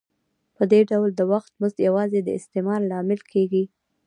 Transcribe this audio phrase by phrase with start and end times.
[0.55, 3.63] په دې ډول د وخت مزد یوازې د استثمار لامل کېږي